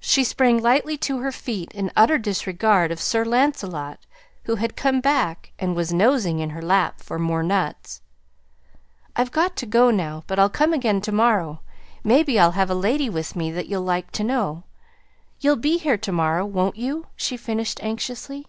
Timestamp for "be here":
15.56-15.98